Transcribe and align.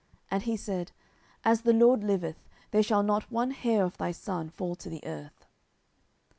And 0.31 0.41
he 0.41 0.57
said, 0.57 0.91
As 1.45 1.61
the 1.61 1.73
LORD 1.73 2.03
liveth, 2.03 2.49
there 2.71 2.81
shall 2.81 3.03
not 3.03 3.29
one 3.31 3.51
hair 3.51 3.83
of 3.85 3.99
thy 3.99 4.11
son 4.11 4.49
fall 4.49 4.73
to 4.77 4.89
the 4.89 5.05
earth. 5.05 5.45